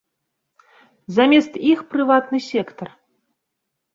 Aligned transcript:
Замест 1.17 1.53
іх 1.73 1.79
прыватны 1.91 2.39
сектар. 2.49 2.89